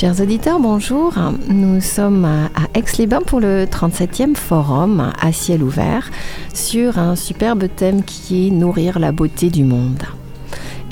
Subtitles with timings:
[0.00, 1.12] Chers auditeurs, bonjour.
[1.50, 6.10] Nous sommes à Aix-les-Bains pour le 37e forum à ciel ouvert
[6.54, 10.02] sur un superbe thème qui est nourrir la beauté du monde.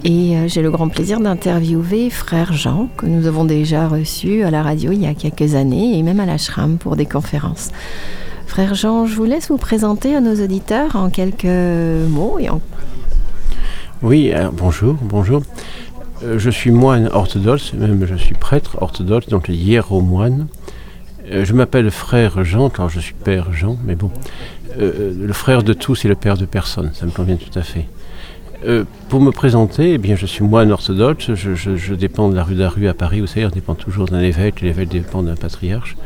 [0.05, 4.51] Et euh, j'ai le grand plaisir d'interviewer frère Jean, que nous avons déjà reçu à
[4.51, 7.71] la radio il y a quelques années et même à l'ashram pour des conférences.
[8.47, 11.47] Frère Jean, je vous laisse vous présenter à nos auditeurs en quelques
[12.11, 12.61] mots et en...
[14.03, 15.41] Oui, euh, bonjour, bonjour.
[16.23, 20.49] Euh, je suis moine orthodoxe, même je suis prêtre orthodoxe, donc hiéromoine.
[21.31, 24.11] Euh, je m'appelle frère Jean, car je suis père Jean, mais bon,
[24.81, 27.63] euh, le frère de tous et le père de personne, ça me convient tout à
[27.63, 27.87] fait.
[29.09, 32.89] pour me présenter, eh bien, je suis moine orthodoxe, je, dépends de la rue d'Aru
[32.89, 35.97] à Paris, vous savez, on dépend toujours d'un évêque, l'évêque dépend d'un patriarche.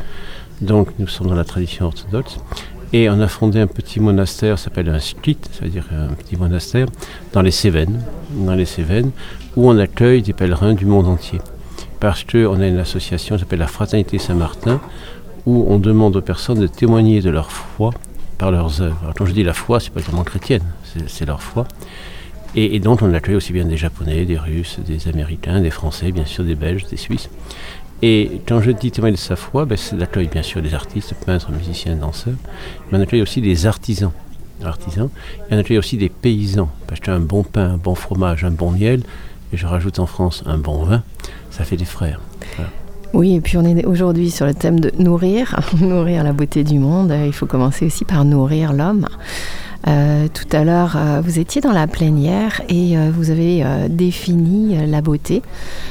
[0.61, 2.37] Donc nous sommes dans la tradition orthodoxe.
[2.95, 6.87] Et on a fondé un petit monastère, s'appelle un split, c'est-à-dire un petit monastère,
[7.33, 7.99] dans les Cévennes,
[8.31, 9.09] dans les Cévennes,
[9.55, 11.39] où on accueille des pèlerins du monde entier.
[11.99, 14.79] Parce qu'on a une association qui s'appelle la Fraternité Saint-Martin,
[15.47, 17.89] où on demande aux personnes de témoigner de leur foi
[18.37, 18.99] par leurs œuvres.
[19.01, 20.63] Alors, quand je dis la foi, c'est pas vraiment chrétienne,
[21.07, 21.65] c'est leur foi.
[22.55, 26.25] Et, donc on accueille aussi bien des Japonais, des Russes, des Américains, des Français, bien
[26.25, 27.31] sûr des Belges, des Suisses.
[28.05, 31.15] Et quand je dis témoigner de sa foi, ben, c'est d'accueillir bien sûr des artistes,
[31.25, 32.33] peintres, musiciens, danseurs,
[32.91, 34.11] mais on accueille aussi des artisans.
[34.61, 35.09] artisans.
[35.49, 36.69] Et on accueille aussi des paysans.
[36.85, 39.03] Parce qu'un bon pain, un bon fromage, un bon miel,
[39.53, 41.01] et je rajoute en France un bon vin,
[41.49, 42.19] ça fait des frères.
[43.13, 46.79] Oui, et puis on est aujourd'hui sur le thème de nourrir, nourrir la beauté du
[46.79, 47.15] monde.
[47.25, 49.07] Il faut commencer aussi par nourrir l'homme.
[49.87, 54.77] Euh, tout à l'heure, euh, vous étiez dans la plénière et euh, vous avez défini
[54.87, 55.41] la beauté.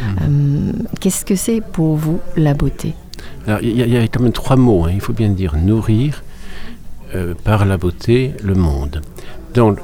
[0.02, 0.72] Mmh.
[1.00, 2.94] Qu'est-ce que c'est pour vous la beauté?
[3.46, 4.84] Alors, il y, a quand même trois mots.
[4.84, 4.92] Hein.
[4.94, 6.22] Il faut bien dire nourrir
[7.44, 9.02] par la beauté le monde.
[9.54, 9.78] Donc,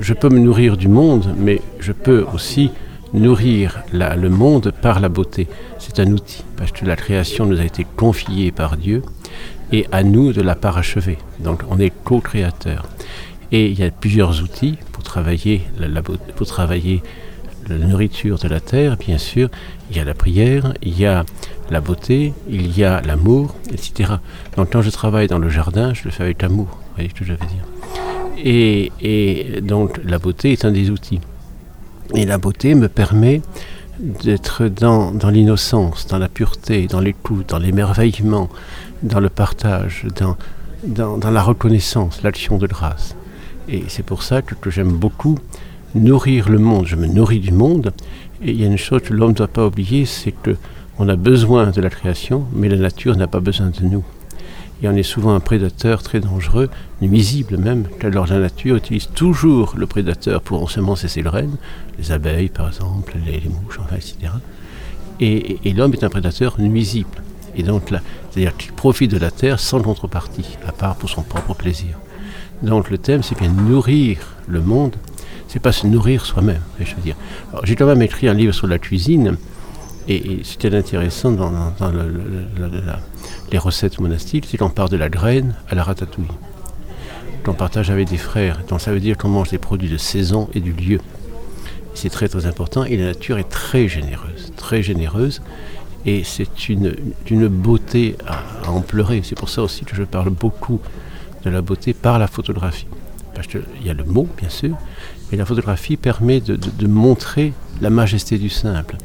[0.00, 2.70] je peux me nourrir du monde, mais je peux aussi
[3.14, 5.46] nourrir le monde par la beauté.
[5.78, 9.02] C'est un outil, parce que la création nous a été confiée par Dieu
[9.72, 11.18] et à nous de la parachever.
[11.40, 12.86] Donc on est co-créateur.
[13.50, 17.02] Et il y a plusieurs outils pour travailler la, pour travailler
[17.68, 19.48] la nourriture de la terre, bien sûr.
[19.90, 21.24] Il y a la prière, il y a
[21.70, 24.14] la beauté, il y a l'amour, etc.
[24.56, 26.66] Donc quand je travaille dans le jardin, je le fais avec amour.
[26.66, 27.64] Vous voyez ce que je veux dire
[28.44, 31.20] et, donc la beauté est un des outils.
[32.14, 33.42] Et la beauté me permet
[33.98, 38.48] d'être dans, dans l'innocence, dans la pureté, dans l'écoute, dans l'émerveillement,
[39.02, 40.06] dans le partage,
[40.84, 43.16] dans, dans la reconnaissance, l'action de grâce.
[43.68, 45.38] Et c'est pour ça que, j'aime beaucoup
[45.94, 46.86] nourrir le monde.
[46.86, 47.92] Je me nourris du monde.
[48.42, 50.56] Et il y a une chose que l'homme ne doit pas oublier, c'est que
[50.98, 54.04] on a besoin de la création, mais la nature n'a pas besoin de nous
[54.82, 56.70] et on est souvent un prédateur très dangereux,
[57.00, 61.56] nuisible même, alors la nature utilise toujours le prédateur pour ensemencer ses graines,
[61.98, 64.32] les abeilles par exemple, les, mouches, etc.
[65.20, 67.22] Et, l'homme est un prédateur nuisible.
[67.56, 67.88] Et donc,
[68.30, 71.98] c'est-à-dire qu'il profite de la terre sans contrepartie, à part pour son propre plaisir.
[72.62, 74.96] Donc le thème, c'est bien nourrir le monde,
[75.46, 77.16] c'est pas se nourrir soi-même, je veux dire.
[77.64, 79.36] j'ai quand même écrit un livre sur la cuisine,
[80.08, 81.52] et, c'était intéressant dans,
[83.52, 86.24] les recettes monastiques, c'est qu'on part de la graine à la ratatouille.
[87.44, 88.60] Qu'on partage avec des frères.
[88.68, 90.98] Donc ça veut dire qu'on mange des produits de saison et du lieu.
[91.94, 95.42] C'est très très important et la nature est très généreuse, très généreuse.
[96.06, 96.94] Et c'est une,
[97.48, 99.20] beauté à, en pleurer.
[99.24, 100.80] C'est pour ça aussi que je parle beaucoup
[101.44, 102.86] de la beauté par la photographie.
[103.48, 104.76] Qu'il y a le mot, bien sûr,
[105.30, 108.96] mais la photographie permet de montrer la majesté du simple.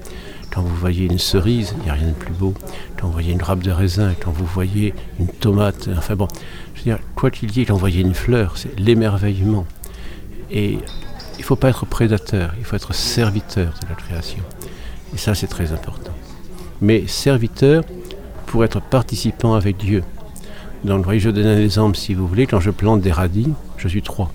[0.51, 2.53] Quand vous voyez une cerise, il n'y a rien de plus beau.
[2.97, 6.27] Quand vous voyez une grappe de raisin, quand vous voyez une tomate, enfin bon,
[6.73, 9.65] je veux dire, quoi qu'il y ait, quand vous voyez une fleur, c'est l'émerveillement.
[10.49, 14.43] Et il ne faut pas être prédateur, il faut être serviteur de la création.
[15.13, 16.13] Et ça, c'est très important.
[16.81, 17.83] Mais serviteur
[18.45, 20.03] pour être participant avec Dieu.
[20.83, 23.49] Donc, vous voyez, je donne un exemple, si vous voulez, quand je plante des radis,
[23.77, 24.31] je suis trois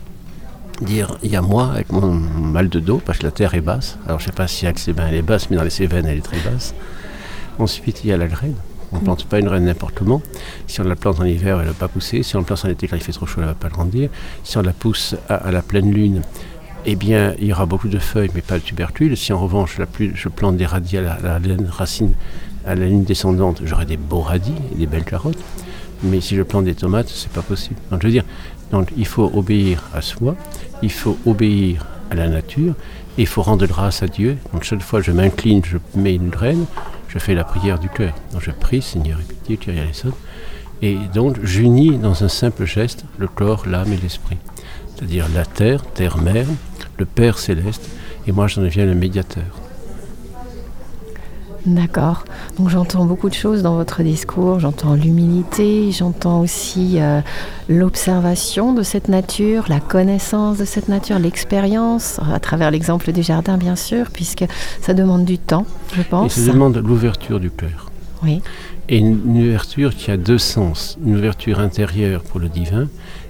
[0.80, 3.60] dire il y a moi avec mon mal de dos parce que la terre est
[3.60, 3.98] basse.
[4.06, 6.18] Alors je sais pas si avec ses elle est basse, mais dans les Cévennes elle
[6.18, 6.74] est très basse.
[7.58, 8.54] Ensuite il y a la graine.
[8.92, 10.22] On ne plante pas une graine n'importe comment.
[10.66, 12.22] Si on la plante en hiver, elle ne va pas pousser.
[12.22, 13.68] Si on la plante en été quand il fait trop chaud, elle ne va pas
[13.68, 14.08] grandir.
[14.44, 16.22] Si on la pousse à, la pleine lune,
[16.86, 19.14] eh bien, il y aura beaucoup de feuilles, mais pas de tubercules.
[19.14, 19.76] Si en revanche,
[20.14, 21.38] je plante des radis à la,
[21.70, 22.14] racine,
[22.64, 25.36] à la ligne descendante, j'aurai des beaux radis et des belles carottes.
[26.02, 27.76] Mais si je plante des tomates, c'est pas possible.
[27.90, 28.24] Donc, je veux dire,
[28.70, 30.36] donc il faut obéir à soi,
[30.82, 32.74] il faut obéir à la nature,
[33.16, 34.36] et il faut rendre grâce à Dieu.
[34.52, 36.66] Donc chaque fois je m'incline, je mets une graine,
[37.08, 38.14] je fais la prière du cœur.
[38.32, 40.12] Donc je prie, Seigneur, Dieu, tu les sons.
[40.82, 44.38] Et donc j'unis dans un simple geste le corps, l'âme et l'esprit.
[44.94, 46.46] C'est-à-dire la terre, terre-mère,
[46.98, 47.88] le Père céleste,
[48.26, 49.44] et moi j'en deviens le médiateur.
[51.66, 52.24] D'accord.
[52.56, 54.60] Donc j'entends beaucoup de choses dans votre discours.
[54.60, 57.20] J'entends l'humilité, j'entends aussi euh,
[57.68, 63.56] l'observation de cette nature, la connaissance de cette nature, l'expérience, à travers l'exemple du jardin
[63.56, 64.44] bien sûr, puisque
[64.80, 66.38] ça demande du temps, je pense.
[66.38, 67.90] Et ça demande l'ouverture du cœur.
[68.22, 68.40] Oui.
[68.88, 70.98] Et une, ouverture qui a deux sens.
[71.04, 72.88] Une ouverture intérieure pour le divin,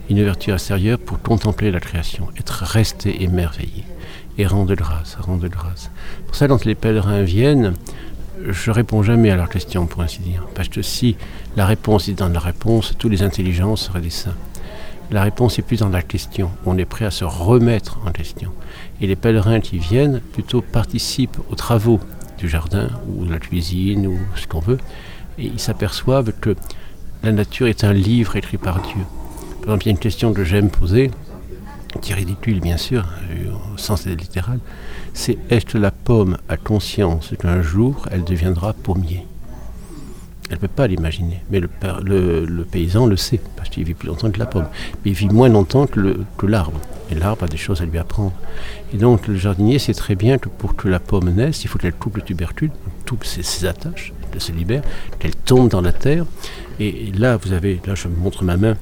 [0.08, 3.84] une ouverture extérieure pour contempler la création, être resté émerveillé
[4.38, 5.90] et rendre grâce, rendre grâce.
[6.26, 7.74] Pour ça, quand les pèlerins viennent,
[8.46, 10.46] je réponds jamais à leurs questions, pour ainsi dire.
[10.54, 11.16] Parce que si
[11.56, 14.36] la réponse est dans la réponse, tous les intelligences seraient des saints.
[15.10, 16.50] La réponse est plus dans la question.
[16.66, 18.52] On est prêt à se remettre en question.
[19.00, 21.98] Et les pèlerins qui viennent plutôt participent aux travaux
[22.36, 24.78] du jardin ou de la cuisine ou ce qu'on veut.
[25.38, 26.54] Et ils s'aperçoivent que
[27.22, 29.02] la nature est un livre écrit par Dieu.
[29.62, 31.10] Par exemple, il y a une question que j'aime poser,
[32.00, 33.06] qui ridicule bien sûr,
[33.74, 34.60] au sens littéral
[35.18, 39.26] c'est est-ce la pomme a conscience qu'un jour elle deviendra pommier?
[40.48, 41.68] Elle ne peut pas l'imaginer, mais le,
[42.70, 44.68] paysan le sait, parce qu'il vit plus longtemps que la pomme.
[45.04, 46.80] Mais il vit moins longtemps que, l'arbre.
[47.10, 48.32] Et l'arbre a des choses à lui apprendre.
[48.94, 51.78] Et donc le jardinier sait très bien que pour que la pomme naisse, il faut
[51.78, 52.70] qu'elle coupe le tubercule,
[53.06, 54.82] coupe ses, attaches, se libère,
[55.18, 56.24] qu'elle tombe dans la terre.
[56.80, 58.76] Et là, vous avez, là je montre ma main,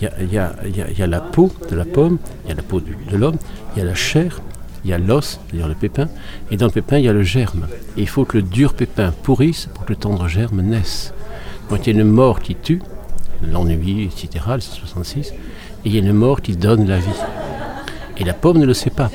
[0.00, 3.36] il y a, la peau de la pomme, il y a la peau de l'homme,
[3.74, 4.40] il y a la chair,
[4.84, 6.08] il y a l'os, c'est-à-dire le pépin,
[6.50, 7.66] et dans le pépin, il y a le germe.
[7.96, 11.12] Et il faut que le dur pépin pourrisse pour que le tendre germe naisse.
[11.70, 12.80] Donc il y a une mort qui tue,
[13.42, 15.34] l'ennui, etc., le 66, et
[15.84, 17.08] il y a une mort qui donne la vie.
[18.16, 19.10] Et la pomme ne le sait pas.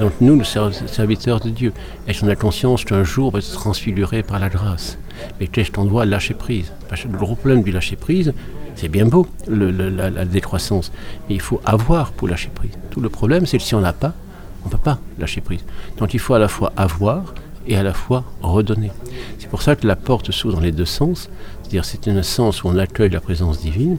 [0.00, 1.72] Donc nous, le serviteurs de Dieu,
[2.06, 4.98] est-ce qu'on a conscience qu'un jour on va être transfiguré par la grâce?
[5.38, 6.72] Mais qu'est-ce qu'on doit lâcher prise
[7.10, 8.32] le gros problème du lâcher prise,
[8.74, 10.92] c'est bien beau, la, décroissance,
[11.28, 12.72] mais il faut avoir pour lâcher prise.
[12.90, 14.14] Tout le problème, c'est que si on n'a pas,
[14.62, 15.64] on ne peut pas lâcher prise.
[15.98, 17.34] Donc il faut à la fois avoir
[17.70, 18.90] et à la fois redonner.
[19.38, 21.30] C'est pour ça que la porte s'ouvre dans les deux sens.
[21.62, 23.96] C'est-à-dire c'est un sens où on accueille la présence divine,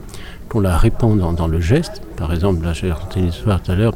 [0.50, 2.02] qu'on la répand dans, le geste.
[2.18, 3.94] Par exemple, là j'ai raconté une histoire tout à l'heure,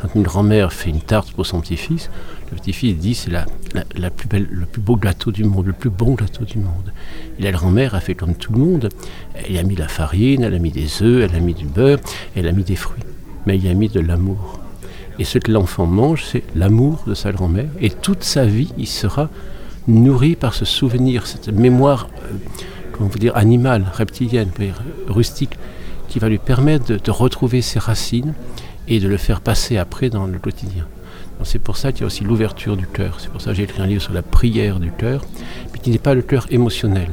[0.00, 2.08] quand une grand-mère fait une tarte pour son petit-fils,
[2.52, 3.44] le petit-fils dit c'est la,
[4.10, 6.92] plus belle, le plus beau gâteau du monde, le plus bon gâteau du monde.
[7.40, 8.90] Et la grand-mère a fait comme tout le monde.
[9.34, 11.98] Elle a mis la farine, elle a mis des œufs, elle a mis du beurre,
[12.36, 13.02] elle a mis des fruits.
[13.46, 14.60] Mais il a mis de l'amour.
[15.18, 17.68] Et ce que l'enfant mange, c'est l'amour de sa grand-mère.
[17.80, 19.28] Et toute sa vie, il sera
[19.88, 22.36] nourri par ce souvenir, cette mémoire, euh,
[22.92, 24.50] comment vous dire, animale, reptilienne,
[25.08, 25.56] rustique,
[26.08, 28.34] qui va lui permettre de, retrouver ses racines
[28.88, 30.86] et de le faire passer après dans le quotidien.
[31.42, 33.16] C'est pour ça qu'il y a aussi l'ouverture du cœur.
[33.20, 35.22] C'est pour ça que j'ai écrit un livre sur la prière du cœur,
[35.72, 37.10] mais qui n'est pas le cœur émotionnel.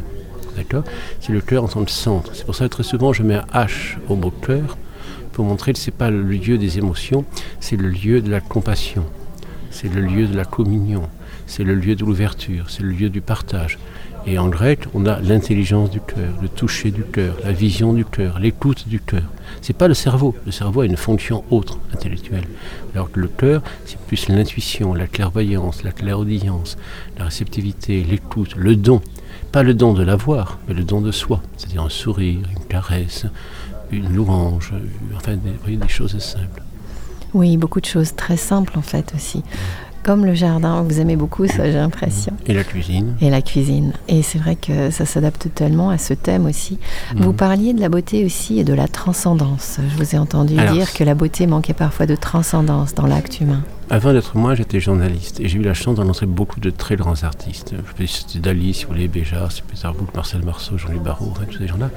[0.55, 0.83] D'accord?
[1.19, 2.31] C'est le cœur en tant que centre.
[2.33, 4.77] C'est pour ça que très souvent je mets un H au mot cœur
[5.33, 7.25] pour montrer que ce n'est pas le lieu des émotions,
[7.59, 9.03] c'est le lieu de la compassion,
[9.71, 11.09] c'est le lieu de la communion,
[11.47, 13.77] c'est le lieu de l'ouverture, c'est le lieu du partage.
[14.25, 18.05] Et en grec, on a l'intelligence du cœur, le toucher du cœur, la vision du
[18.05, 19.23] cœur, l'écoute du cœur.
[19.61, 20.33] C'est pas le cerveau.
[20.45, 22.47] Le cerveau a une fonction autre, intellectuelle.
[22.95, 26.77] Alors que le cœur, c'est plus l'intuition, la clairvoyance, la clairaudience,
[27.17, 29.01] la réceptivité, l'écoute, le don.
[29.51, 31.41] Pas le don de l'avoir, mais le don de soi.
[31.57, 33.25] C'est-à-dire un sourire, une caresse,
[33.91, 34.73] une louange,
[35.15, 35.35] enfin
[35.65, 36.61] des, des choses simples.
[37.33, 39.43] Oui, beaucoup de choses très simples en fait aussi.
[40.03, 42.33] Comme le jardin, vous aimez beaucoup ça, j'ai l'impression.
[42.45, 43.15] Et la cuisine.
[43.21, 43.93] Et la cuisine.
[44.09, 46.77] Et c'est vrai que ça s'adapte tellement à ce thème aussi.
[47.15, 47.37] Vous mhm.
[47.37, 49.79] parliez de la beauté aussi et de la transcendance.
[49.91, 53.63] Je vous ai entendu dire que la beauté manquait parfois de transcendance dans l'acte humain.
[53.89, 57.23] Avant d'être moi, j'étais journaliste et j'ai eu la chance d'annoncer beaucoup de très grands
[57.23, 57.73] artistes.
[58.05, 61.89] C'était Dali, si vous voulez, Béjar, Peter Book, Marcel Marceau, Jean-Louis Barrault, tous ces gens-là.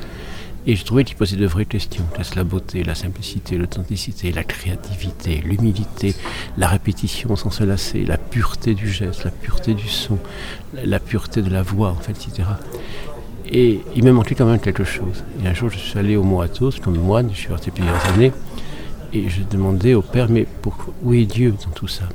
[0.68, 2.04] Et je trouvais qu'il posait de vraies questions.
[2.16, 6.14] Qu'est-ce la beauté, la simplicité, l'authenticité, la créativité, l'humilité,
[6.56, 10.18] la répétition sans se lasser, la pureté du geste, la pureté du son,
[10.74, 12.48] la pureté de la voix, en fait, etc.
[13.48, 15.22] Et il me manquait quand même quelque chose.
[15.44, 18.04] Et un jour, je suis allé au Mont Athos comme moine, je suis parti plusieurs
[18.06, 18.32] années,
[19.12, 20.48] et je demandais au Père, mais
[21.04, 22.08] où est Dieu dans tout ça?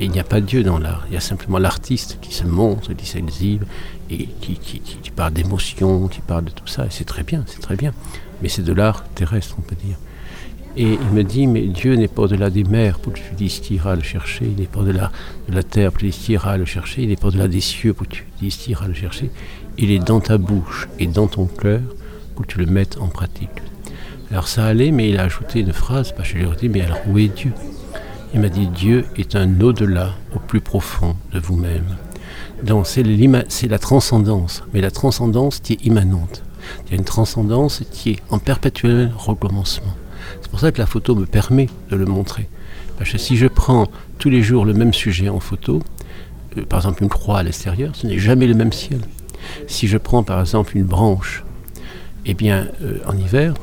[0.00, 2.44] Et il n'y a pas Dieu dans l'art, il y a simplement l'artiste qui se
[2.44, 3.64] montre, qui s'exhibe,
[4.10, 7.76] et qui, parle d'émotion, qui parle de tout ça, et c'est très bien, c'est très
[7.76, 7.92] bien.
[8.42, 9.96] Mais c'est de l'art terrestre, on peut dire.
[10.76, 13.60] Et il me dit, mais Dieu n'est pas au-delà des mers pour que tu dises
[13.60, 15.12] tu iras le chercher, il n'est pas au-delà
[15.48, 17.46] de la terre pour que tu dises tu iras le chercher, il n'est pas au-delà
[17.46, 19.30] des cieux pour que tu dises tu iras le chercher,
[19.78, 21.80] il est dans ta bouche et dans ton cœur
[22.34, 23.62] pour que tu le mettes en pratique.
[24.32, 26.68] Alors ça allait, mais il a ajouté une phrase, parce que je lui ai dit,
[26.68, 27.52] mais alors où est Dieu?
[28.34, 31.86] Il m'a dit Dieu est un au-delà, au plus profond de vous-même.
[32.64, 36.42] Donc c'est la transcendance, mais la transcendance qui est immanente.
[36.84, 39.94] Il y a une transcendance qui est en perpétuel recommencement.
[40.42, 42.48] C'est pour ça que la photo me permet de le montrer.
[42.98, 43.88] Parce que si je prends
[44.18, 45.82] tous les jours le même sujet en photo,
[46.56, 49.00] euh, par exemple une croix à l'extérieur, ce n'est jamais le même ciel.
[49.68, 51.44] Si je prends par exemple une branche,
[52.26, 53.54] eh bien euh, en hiver,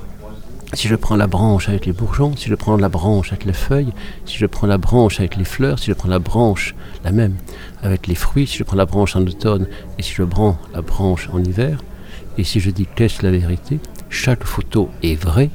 [0.73, 3.53] si je prends la branche avec les bourgeons, si je prends la branche avec les
[3.53, 3.93] feuilles,
[4.25, 7.35] si je prends la branche avec les fleurs, si je prends la branche, la même,
[7.83, 9.67] avec les fruits, si je prends la branche en automne
[9.99, 11.83] et si je prends la branche en hiver,
[12.37, 15.49] et si je dis qu'est-ce la vérité, chaque photo est vraie,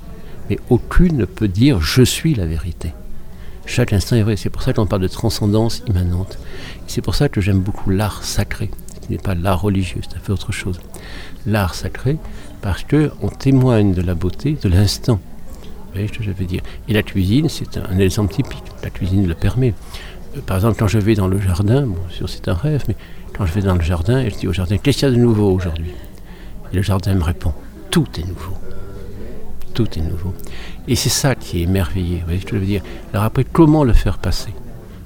[0.51, 2.93] mais aucune ne peut dire je suis la vérité.
[3.65, 4.37] Chaque instant est vrai.
[4.37, 6.39] C'est pour ça qu'on parle de transcendance immanente.
[6.87, 8.71] C'est pour ça que j'aime beaucoup l'art sacré,
[9.03, 10.79] qui n'est pas l'art religieux, c'est un peu autre chose.
[11.47, 12.17] L'art sacré,
[12.63, 15.21] parce qu'on témoigne de la beauté de l'instant.
[15.63, 16.63] Vous voyez ce que je veux dire?
[16.89, 18.65] Et la cuisine, c'est un exemple typique.
[18.83, 19.75] La cuisine le permet.
[20.37, 22.97] Euh, par exemple, quand je vais dans le jardin, bon, sûr c'est un rêve, mais
[23.37, 25.21] quand je vais dans le jardin je dis au jardin, qu'est-ce qu'il y a de
[25.21, 25.93] nouveau aujourd'hui?
[26.73, 27.53] Et le jardin me répond,
[27.91, 28.55] tout est nouveau.
[29.73, 30.35] Tout est nouveau.
[30.89, 32.19] Et c'est ça qui est merveilleux.
[32.19, 32.83] Vous voyez ce que je veux dire?
[33.13, 34.53] Alors après, comment le faire passer?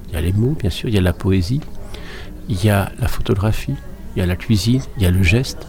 [0.09, 1.61] Il y a les mots, bien sûr, il y a la poésie,
[2.49, 3.75] il y a la photographie,
[4.15, 5.67] il y a la cuisine, il y a le geste,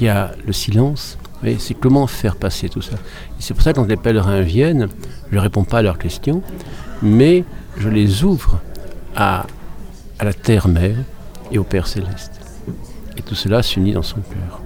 [0.00, 1.18] il y a le silence.
[1.58, 2.96] C'est comment faire passer tout ça.
[3.38, 4.88] C'est pour ça que quand les pèlerins viennent,
[5.30, 6.42] je ne réponds pas à leurs questions,
[7.02, 7.44] mais
[7.78, 8.60] je les ouvre
[9.14, 9.46] à,
[10.20, 10.96] la terre-mère
[11.52, 12.32] et au Père céleste.
[13.16, 14.65] Et tout cela s'unit dans son cœur.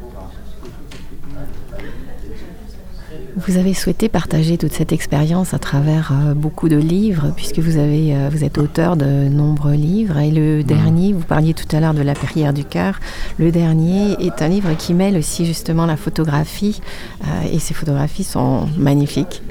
[3.37, 7.77] Vous avez souhaité partager toute cette expérience à travers euh, beaucoup de livres, puisque vous,
[7.77, 10.19] avez, euh, vous êtes auteur de nombreux livres.
[10.19, 12.99] Et le dernier, vous parliez tout à l'heure de la prière du cœur,
[13.39, 16.81] le dernier est un livre qui mêle aussi justement la photographie.
[17.23, 19.43] Euh, et ces photographies sont magnifiques.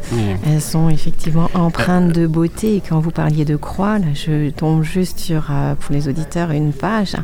[0.45, 2.77] Elles sont effectivement empreintes de beauté.
[2.77, 6.74] Et quand vous parliez de croix, là, je tombe juste sur, pour les auditeurs, une
[6.74, 7.15] page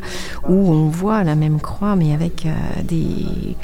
[0.48, 2.46] où on voit la même croix, mais avec
[2.84, 3.56] des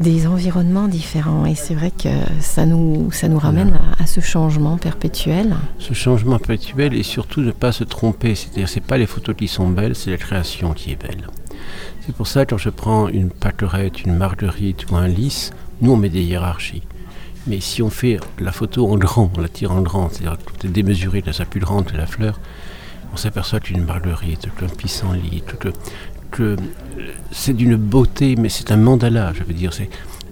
[0.00, 1.46] des environnements différents.
[1.46, 2.08] Et c'est vrai que
[2.40, 5.54] ça nous, ça nous ramène à, ce changement perpétuel.
[5.78, 8.34] Ce changement perpétuel et surtout ne pas se tromper.
[8.34, 11.26] C'est-à-dire, c'est pas les photos qui sont belles, c'est la création qui est belle.
[12.06, 15.50] C'est pour ça que quand je prends une pâquerette, une marguerite ou un lys,
[15.82, 16.82] nous on met des hiérarchies.
[17.46, 20.52] Mais si on fait la photo en grand, on la tire en grand, c'est-à-dire que
[20.52, 22.40] tout est démesuré, la plus grande que la fleur,
[23.12, 25.68] on s'aperçoit qu'une marguerite, qu'un pissenlit, que,
[26.30, 26.56] que
[27.30, 29.70] c'est d'une beauté, mais c'est un mandala, je veux dire.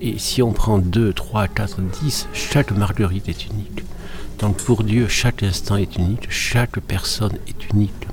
[0.00, 3.82] Et si on prend 2, 3, 4, 10, chaque marguerite est unique.
[4.38, 8.06] Donc pour Dieu, chaque instant est unique, chaque personne est unique.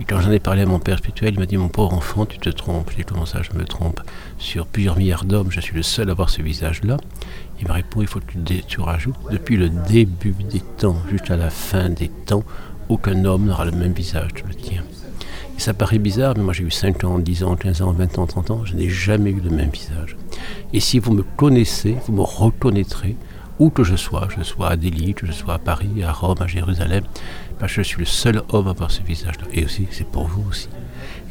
[0.00, 2.26] Et quand j'en ai parlé à mon père spirituel, il m'a dit Mon pauvre enfant,
[2.26, 2.90] tu te trompes.
[2.90, 4.00] J'ai dit Comment ça, je me trompe?
[4.38, 6.96] Sur plusieurs milliards d'hommes, je suis le seul à avoir ce visage-là.
[7.60, 11.36] Il me répond Il faut que tu, tu rajoutes, depuis le début des temps jusqu'à
[11.36, 12.42] la fin des temps,
[12.88, 14.82] aucun homme n'aura le même visage que le tien
[15.62, 18.26] ça paraît bizarre, mais moi j'ai eu 5 ans, 10 ans, 15 ans, 20 ans,
[18.26, 20.16] 30 ans, je n'ai jamais eu le même visage.
[20.72, 23.16] Et si vous me connaissez, vous me reconnaîtrez,
[23.60, 26.38] où que je sois, je sois à Delhi, que je sois à Paris, à Rome,
[26.40, 27.04] à Jérusalem,
[27.60, 29.46] que je suis le seul homme à avoir ce visage-là.
[29.52, 30.68] Et aussi, c'est pour vous aussi.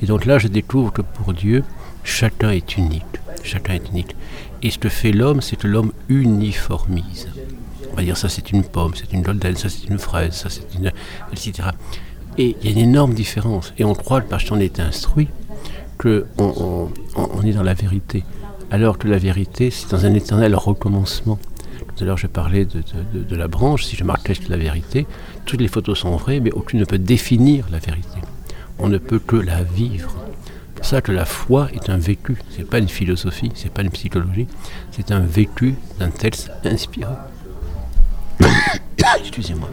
[0.01, 1.65] Et donc là, je découvre que pour Dieu,
[2.05, 3.03] chacun est unique.
[3.43, 4.15] Chacun est unique.
[4.63, 7.27] Et ce que fait l'homme, c'est que l'homme uniformise.
[7.91, 10.49] On va dire ça c'est une pomme, c'est une golden, ça c'est une fraise, ça
[10.49, 10.91] c'est une...
[11.31, 11.69] etc.
[12.37, 13.73] Et il y a une énorme différence.
[13.77, 15.27] Et on croit, parce qu'on est instruit,
[15.97, 18.23] qu'on on, est dans la vérité.
[18.69, 21.39] Alors que la vérité, c'est dans un éternel recommencement.
[21.95, 23.83] Tout à l'heure, je parlais de, la branche.
[23.83, 25.05] Si je marque la vérité,
[25.45, 28.19] toutes les photos sont vraies, mais aucune ne peut définir la vérité.
[28.79, 30.15] On ne peut que la vivre.
[30.73, 32.37] C'est pour ça que la foi est un vécu.
[32.49, 34.47] Ce n'est pas une philosophie, ce n'est pas une psychologie.
[34.91, 37.13] C'est un vécu d'un texte inspiré.
[39.19, 39.69] Excusez-moi.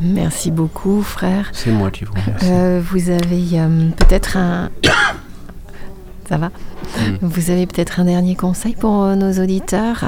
[0.00, 1.50] Merci beaucoup, frère.
[1.52, 2.46] C'est moi qui vous remercie.
[2.48, 4.70] Euh, vous avez euh, peut-être un.
[6.28, 7.16] Ça va hmm.
[7.22, 10.04] Vous avez peut-être un dernier conseil pour euh, nos auditeurs?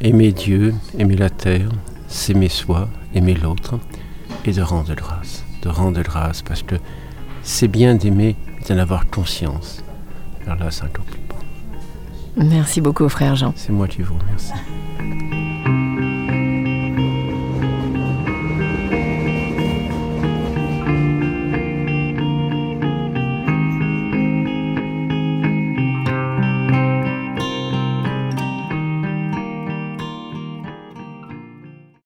[0.00, 1.68] Aimer Dieu, aimer la terre,
[2.08, 3.78] s'aimer soi, aimer l'autre,
[4.44, 5.44] et de rendre grâce.
[5.62, 6.76] De rendre grâce, parce que
[7.42, 9.82] c'est bien d'aimer, mais d'en avoir conscience.
[10.44, 11.36] Alors là, c'est plus beau.
[12.36, 13.52] Merci beaucoup, frère Jean.
[13.56, 14.52] C'est moi qui vous remercie.